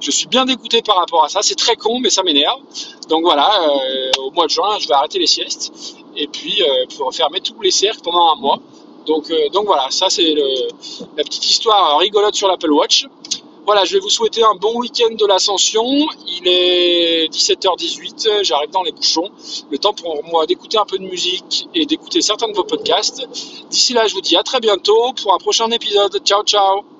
je 0.00 0.10
suis 0.10 0.28
bien 0.28 0.44
dégoûté 0.44 0.82
par 0.82 0.96
rapport 0.96 1.24
à 1.24 1.28
ça. 1.28 1.40
C'est 1.42 1.56
très 1.56 1.76
con, 1.76 1.98
mais 1.98 2.10
ça 2.10 2.22
m'énerve. 2.22 2.60
Donc 3.08 3.22
voilà, 3.22 3.50
euh, 3.68 4.10
au 4.22 4.30
mois 4.30 4.46
de 4.46 4.50
juin, 4.50 4.78
je 4.78 4.88
vais 4.88 4.94
arrêter 4.94 5.18
les 5.18 5.26
siestes 5.26 5.72
et 6.16 6.26
puis 6.26 6.62
euh, 6.62 6.86
pour 6.96 7.12
fermer 7.14 7.40
tous 7.40 7.60
les 7.60 7.70
cercles 7.70 8.00
pendant 8.02 8.32
un 8.32 8.36
mois. 8.36 8.58
Donc, 9.06 9.32
donc 9.52 9.66
voilà, 9.66 9.86
ça 9.90 10.08
c'est 10.08 10.34
la 11.16 11.24
petite 11.24 11.48
histoire 11.50 11.98
rigolote 11.98 12.34
sur 12.34 12.48
l'Apple 12.48 12.72
Watch. 12.72 13.06
Voilà, 13.66 13.84
je 13.84 13.94
vais 13.94 14.00
vous 14.00 14.10
souhaiter 14.10 14.42
un 14.42 14.54
bon 14.54 14.78
week-end 14.78 15.14
de 15.14 15.26
l'ascension. 15.26 15.84
Il 16.26 16.46
est 16.46 17.32
17h18, 17.32 18.44
j'arrive 18.44 18.70
dans 18.70 18.82
les 18.82 18.92
bouchons. 18.92 19.30
Le 19.70 19.78
temps 19.78 19.94
pour 19.94 20.22
moi 20.24 20.44
d'écouter 20.44 20.76
un 20.76 20.84
peu 20.84 20.98
de 20.98 21.04
musique 21.04 21.66
et 21.74 21.86
d'écouter 21.86 22.20
certains 22.20 22.48
de 22.48 22.54
vos 22.54 22.64
podcasts. 22.64 23.26
D'ici 23.70 23.94
là, 23.94 24.06
je 24.06 24.14
vous 24.14 24.20
dis 24.20 24.36
à 24.36 24.42
très 24.42 24.60
bientôt 24.60 25.14
pour 25.14 25.32
un 25.32 25.38
prochain 25.38 25.70
épisode. 25.70 26.20
Ciao, 26.24 26.42
ciao 26.42 26.93